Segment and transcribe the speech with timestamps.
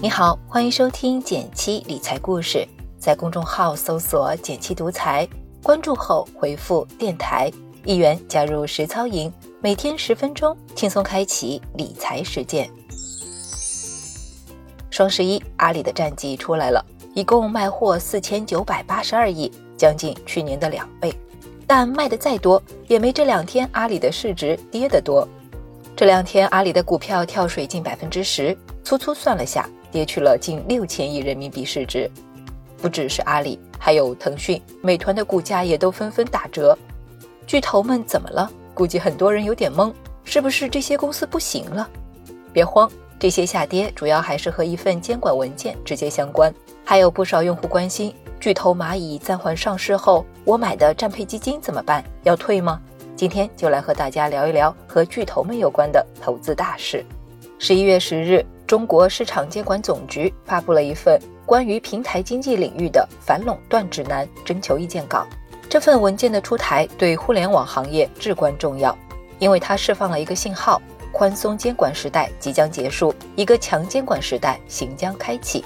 [0.00, 2.64] 你好，欢迎收听减七理财故事，
[3.00, 5.26] 在公众号搜索“减七独裁，
[5.60, 7.50] 关注后回复“电台”
[7.84, 12.70] 一元加入实操营，每天十分钟，轻松开启理财实践。
[14.88, 21.12] 双十一，阿里的战绩出来了，一共卖货四千九百八十二亿，将近去年的两倍。
[21.66, 25.26] 但卖的再多，也没这两天阿里的市值跌得多。
[25.96, 32.10] 这两天阿里的股票跳水近百分之十，粗粗算了下，跌去了近六千亿人民币市值。
[32.80, 36.76] 不只是阿里，还有腾讯、美团的股价也都纷纷打折。
[37.46, 38.50] 巨头们怎么了？
[38.74, 39.92] 估计很多人有点懵，
[40.22, 41.88] 是不是这些公司不行了？
[42.52, 42.88] 别慌，
[43.18, 46.54] 这些下跌主要还是和一份监管文件直接相关。
[46.84, 48.14] 还有不少用户关心。
[48.40, 52.04] 巨头蚂蚁暂缓上市后，我买的战配基金怎么办？
[52.22, 52.80] 要退吗？
[53.16, 57.04] 今天就来和大家聊一聊和巨头们有关的投资大事。
[57.58, 65.26] 十一月十日，中国市场监管总局发布了一份关于平台经济领域的反垄断指南征求意见稿。
[65.70, 68.96] 这份文件的出台对互联网行业至关重要，
[69.38, 70.80] 因为它释放了一个信号：
[71.12, 75.64] 宽松监管时代即将结束，一个强监管时代行将开启。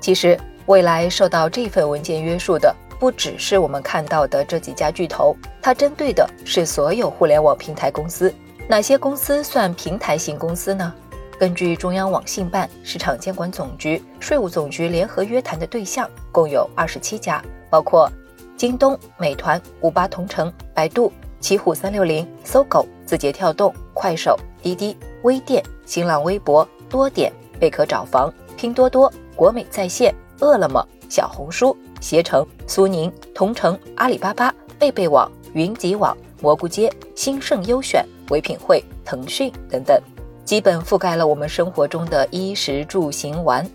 [0.00, 0.38] 其实。
[0.66, 8.30] 未来受到这份文件约束的不只是我们看到的这几家巨头，它针对的是所有互联网平台公司。
[8.68, 10.92] 哪些公司算平台型公司呢？
[11.38, 18.10] 根据中央网信办、市场监管总局、税务总局联合约谈的对象共有二十七家，包括
[18.56, 30.12] 京东、美团、五八同城、百度、奇虎三六零、搜狗、字节跳动、快手、滴滴、微店、新浪微博、多点、贝壳找房、拼多多、国美在线。
[30.40, 40.00] 饿了么、小红书、携程、苏宁、同城、阿里巴巴、贝贝网、云集网、蘑菇街、兴盛优选、唯品会、腾讯等等，
[40.48, 43.68] 基本覆盖了我们生活中的衣食住行玩。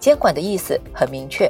[0.00, 1.48] 监管的意思很明确，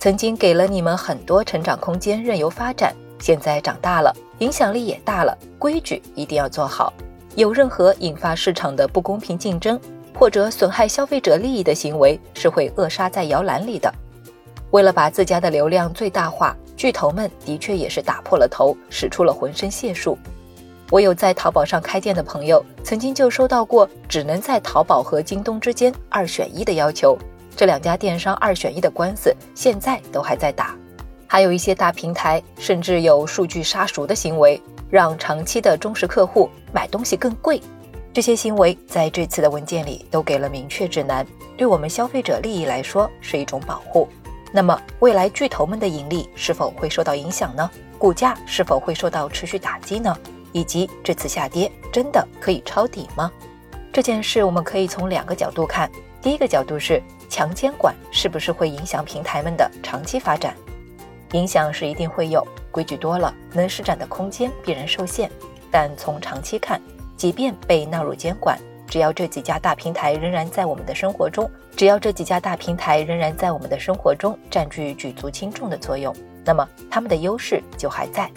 [0.00, 6.92] 曾经给了你们很多成长空间，任由发展，现在长大了，影响力也大了，规矩一定要做好。
[7.36, 9.80] 有任何引发市场的不公平竞争。
[10.16, 13.92] 或者损害消费者利益的行为是会扼杀在摇篮里的。
[14.70, 20.18] 为了把自家的流量最大化，巨头们的确也是打破了头，使出了浑身解数。
[20.94, 27.18] 我有在淘宝上开店的朋友，曾经就收到过只能在淘宝和京东之间二选一的要求。
[27.56, 30.76] 这两家电商二选一的官司现在都还在打。
[31.26, 37.60] 还有一些大平台甚至有数据杀熟的行为，让长期的忠实客户买东西更贵。
[38.12, 44.06] 这些行为在这次的文件里都给了明确指南，对我们消费者利益来说是一种保护。
[44.52, 47.68] 那么，未来巨头们的盈利是否会受到影响呢？
[47.98, 50.16] 股价是否会受到持续打击呢？
[50.54, 53.30] 以及这次下跌真的可以抄底吗？
[53.92, 55.90] 这件事我们可以从两个角度看。
[56.22, 60.54] 第一个角度是强监管是不是会影响平台们的长期发展？
[61.32, 65.30] 影响是一定会有，规矩多了，能施展的空间必然受限。
[65.70, 66.80] 但从长期看，
[67.16, 78.30] 即便被纳入监管，只要这几家大平台仍然在我们的生活中，只要这几家大平台仍然在我们的生活中占据举足轻重的作用，那么他们的优势就还在。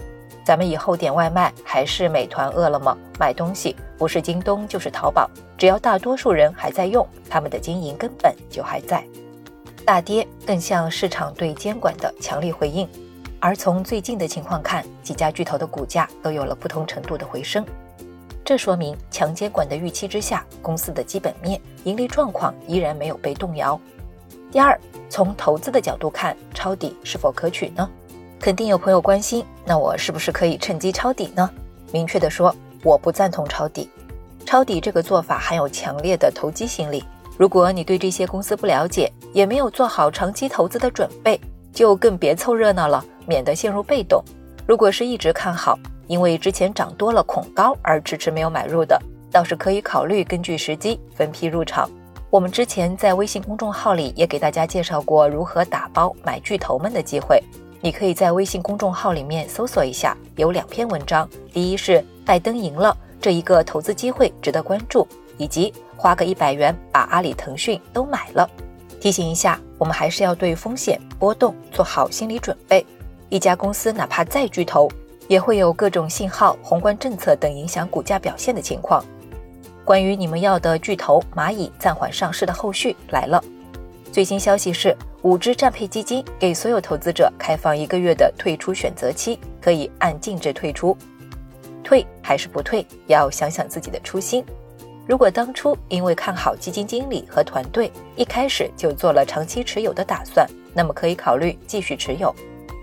[0.47, 9.06] 咱们以后点外卖还是美团、饿了么，买东西不是京东就是淘宝，只要大多数人还在用，他们的经营根本就还在。
[9.84, 12.88] 大跌更像市场对监管的强力回应，
[13.41, 17.66] 而从最近的情况看，几家巨头的股价都有了不同程度的回升。
[18.46, 23.78] 这说明强监管的预期之下，公司的基本面、盈利状况依然没有被动摇。
[24.50, 24.79] 第二，
[25.09, 27.90] 从投资的角度看，抄底是否可取呢？
[28.39, 31.49] 肯定有朋友关心，那我是不是可以趁机抄底呢？
[31.91, 33.89] 明确的说，我不赞同抄底。
[34.45, 37.03] 抄底这个做法含有强烈的投机心理。
[37.37, 41.39] 如果你对这些公司不了解，也没有做好长期投资的准备，
[41.73, 44.23] 就更别凑热闹了，免得陷入被动。
[44.65, 45.77] 如果是一直看好，
[46.07, 48.97] 因为之前涨多了恐高而迟迟没有买入的，
[49.31, 51.89] 倒是可以考虑根据时机分批入场。
[52.29, 57.41] 我们之前在微信公众号里也给大家介绍过如何打包买巨头们的机会，
[57.87, 65.07] 你可以在微信公众号里面搜索一下，有两篇文章，第一是拜登赢了这一个投资机会值得关注，
[65.37, 68.49] 以及花个一百元把阿里、腾讯都买了。
[68.99, 72.85] 提醒一下，我们还是要对风险波动做好心理准备。
[73.29, 74.90] 一家公司哪怕再巨头。
[75.29, 79.01] 也会有各种信号、宏观政策等影响股价表现的情况。
[79.85, 83.41] 关于你们要的巨头蚂蚁暂缓上市的后续来了。
[84.11, 84.93] 最新消息是，
[85.23, 90.96] 五只战配基金给所有投资者开放一个月的退出选择期，可以按净值退出。
[91.84, 94.43] 退还是不退，要想想自己的初心。
[95.08, 102.34] 如果当初因为看好基金经理和团队，一开始就做了长期持有的打算，那么可以考虑继续持有。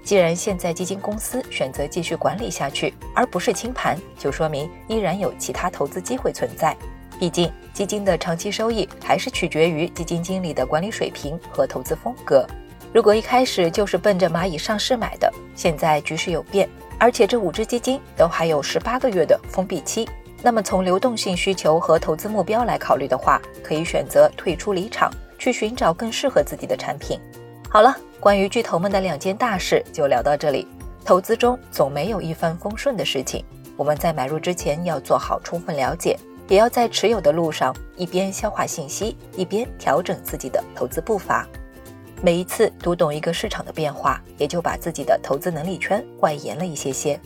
[0.02, 6.76] 既然现在基金公司选择继续管理下去，而不是清盘，就说明依然有其他投资机会存在。
[7.18, 12.46] 毕竟，基金的长期收益还是取决于基金经理的管理水平和投资风格。
[12.92, 16.68] 如果一开始就是奔着蚂蚁上市买的，现在局势有变，
[16.98, 20.08] 而且这五只基金都还有十八个月的封闭期，
[20.42, 27.18] 那么从流动性需求和投资目标来考虑的话，可以选择退出离场，去寻找更适合自己的产品。
[27.68, 30.68] 好了，关于巨头们的两件大事就聊到这里。
[31.04, 33.44] 投资中总没有一帆风顺的事情，
[33.76, 36.16] 我们在买入之前要做好充分了解。
[36.48, 41.48] 也要在持有的路上一边消化信息，一边调整自己的投资步伐。
[42.22, 47.18] 每一次读懂一个市场的变化，也就把自己的投资能力圈外延了一些些。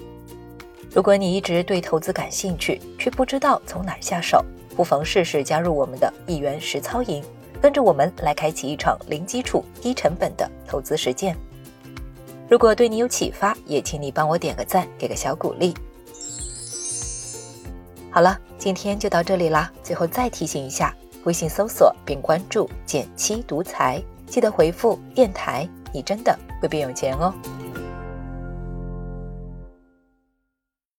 [0.93, 4.45] 如果你一直对投资感兴趣，却不知道从哪下手，
[4.77, 7.23] 不妨试试加入我们的一元实操营，
[7.61, 11.37] 跟着我们来开启一场零基础、低成本的投资实践。
[12.49, 15.75] 如果对你有启发，也请你帮我点个赞，给个小鼓励。
[18.19, 19.71] 好了，今天就到这里啦。
[19.81, 20.93] 最后再提醒一下，
[21.23, 27.33] 微信搜索并关注“减七独裁，记得回复“电台”，你真的会变有钱哦。